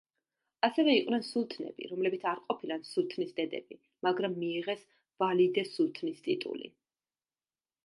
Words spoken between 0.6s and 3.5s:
ასევე იყვნენ სულთნები, რომლებიც არ ყოფილან სულთნის